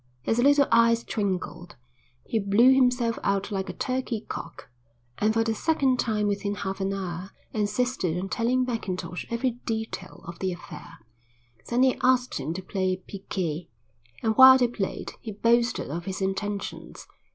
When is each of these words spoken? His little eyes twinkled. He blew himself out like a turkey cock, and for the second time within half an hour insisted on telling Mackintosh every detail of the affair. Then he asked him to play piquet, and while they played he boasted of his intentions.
His 0.23 0.39
little 0.39 0.65
eyes 0.71 1.03
twinkled. 1.03 1.75
He 2.25 2.39
blew 2.39 2.73
himself 2.73 3.19
out 3.23 3.51
like 3.51 3.69
a 3.69 3.73
turkey 3.73 4.21
cock, 4.27 4.67
and 5.19 5.31
for 5.31 5.43
the 5.43 5.53
second 5.53 5.99
time 5.99 6.25
within 6.25 6.55
half 6.55 6.81
an 6.81 6.91
hour 6.91 7.29
insisted 7.53 8.17
on 8.17 8.27
telling 8.27 8.65
Mackintosh 8.65 9.27
every 9.29 9.51
detail 9.67 10.23
of 10.27 10.39
the 10.39 10.51
affair. 10.53 10.97
Then 11.69 11.83
he 11.83 11.99
asked 12.01 12.39
him 12.39 12.51
to 12.55 12.63
play 12.63 12.95
piquet, 12.95 13.69
and 14.23 14.35
while 14.37 14.57
they 14.57 14.67
played 14.69 15.13
he 15.21 15.33
boasted 15.33 15.91
of 15.91 16.05
his 16.05 16.19
intentions. 16.19 17.05